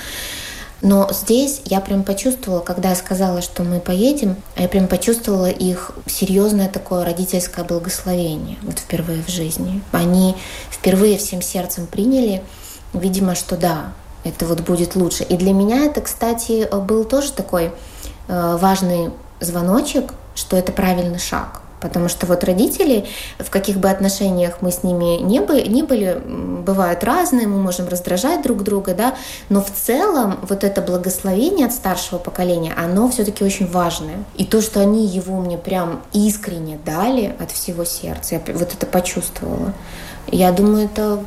[0.86, 5.94] Но здесь я прям почувствовала, когда я сказала, что мы поедем, я прям почувствовала их
[6.06, 9.82] серьезное такое родительское благословение вот впервые в жизни.
[9.92, 10.36] Они
[10.70, 12.44] впервые всем сердцем приняли,
[12.94, 15.24] видимо, что да, это вот будет лучше.
[15.24, 17.72] И для меня это, кстати, был тоже такой
[18.28, 19.10] э, важный
[19.40, 21.64] звоночек, что это правильный шаг.
[21.82, 23.06] Потому что вот родители,
[23.38, 27.88] в каких бы отношениях мы с ними не были, не были, бывают разные, мы можем
[27.88, 29.16] раздражать друг друга, да,
[29.50, 34.24] но в целом вот это благословение от старшего поколения, оно все-таки очень важное.
[34.36, 38.86] И то, что они его мне прям искренне дали от всего сердца, я вот это
[38.86, 39.74] почувствовала.
[40.28, 41.24] Я думаю, это,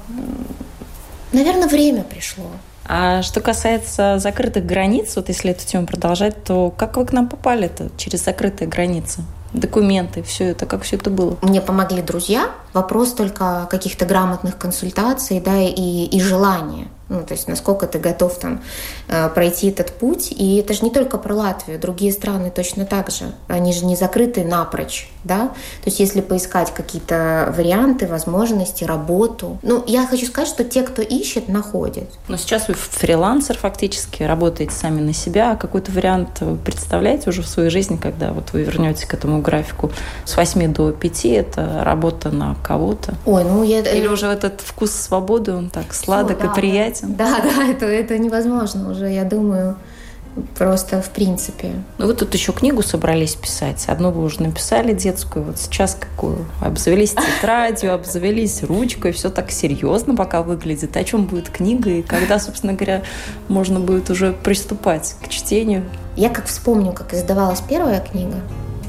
[1.32, 2.46] наверное, время пришло.
[2.90, 7.28] А что касается закрытых границ, вот если эту тему продолжать, то как вы к нам
[7.28, 9.22] попали-то через закрытые границы?
[9.52, 11.36] Документы, все это, как все это было?
[11.42, 12.50] Мне помогли друзья.
[12.72, 16.88] Вопрос только каких-то грамотных консультаций, да, и, и желания.
[17.08, 18.62] Ну, то есть насколько ты готов там
[19.08, 20.30] э, пройти этот путь.
[20.30, 23.32] И это же не только про Латвию, другие страны точно так же.
[23.48, 25.48] Они же не закрыты напрочь, да.
[25.48, 29.58] То есть если поискать какие-то варианты, возможности, работу.
[29.62, 32.08] Ну, я хочу сказать, что те, кто ищет, находят.
[32.26, 35.52] Но сейчас вы фрилансер фактически, работаете сами на себя.
[35.52, 39.92] А какой-то вариант представляете уже в своей жизни, когда вот вы вернетесь к этому графику
[40.24, 43.14] с 8 до 5, это работа на кого-то?
[43.26, 43.80] Ой, ну я...
[43.80, 47.14] Или уже этот вкус свободы, он так сладок Все, да, и приятен?
[47.14, 49.76] Да, да, это, это невозможно уже, я думаю,
[50.56, 51.72] просто в принципе.
[51.98, 53.84] Ну, вы тут еще книгу собрались писать.
[53.88, 56.46] Одну вы уже написали детскую, вот сейчас какую?
[56.60, 60.96] Обзавелись тетрадью, обзавелись ручкой, все так серьезно пока выглядит.
[60.96, 63.02] О чем будет книга и когда, собственно говоря,
[63.48, 65.84] можно будет уже приступать к чтению?
[66.16, 68.40] Я как вспомню, как издавалась первая книга,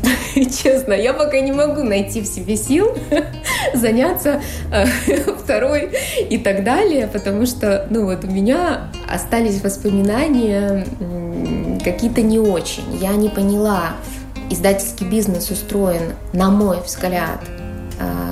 [0.36, 2.96] честно, я пока не могу найти в себе сил
[3.74, 4.42] заняться
[4.72, 4.86] э,
[5.44, 5.92] второй
[6.30, 10.86] и так далее, потому что, ну вот у меня остались воспоминания
[11.84, 12.84] какие-то не очень.
[13.00, 13.94] Я не поняла,
[14.50, 17.40] издательский бизнес устроен, на мой взгляд,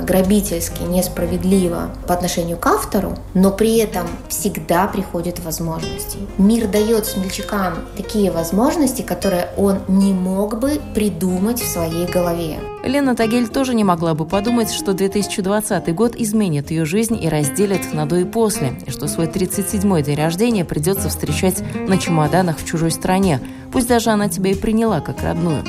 [0.04, 6.18] грабительски, несправедливо по отношению к автору, но при этом всегда приходят возможности.
[6.38, 12.58] Мир дает смельчакам такие возможности, которые он не мог бы придумать в своей голове.
[12.84, 17.92] Лена Тагель тоже не могла бы подумать, что 2020 год изменит ее жизнь и разделит
[17.92, 22.64] на до и после, и что свой 37-й день рождения придется встречать на чемоданах в
[22.64, 23.40] чужой стране,
[23.72, 25.64] пусть даже она тебя и приняла как родную.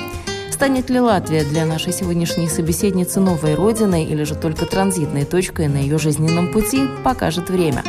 [0.60, 5.78] Станет ли Латвия для нашей сегодняшней собеседницы новой родиной или же только транзитной точкой на
[5.78, 7.82] ее жизненном пути, покажет время.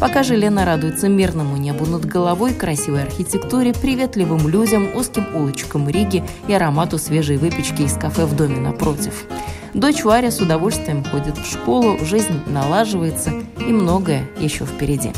[0.00, 6.24] Пока же Лена радуется мирному небу над головой, красивой архитектуре, приветливым людям, узким улочкам Риги
[6.48, 9.24] и аромату свежей выпечки из кафе в доме напротив.
[9.72, 15.12] Дочь Варя с удовольствием ходит в школу, жизнь налаживается и многое еще впереди.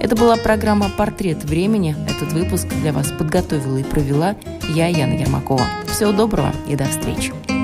[0.00, 1.94] Это была программа «Портрет времени».
[2.08, 4.36] Этот выпуск для вас подготовила и провела
[4.74, 5.66] я, Яна Ермакова.
[5.96, 7.55] Всего доброго и до встречи.